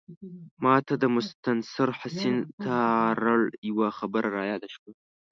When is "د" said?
1.01-1.05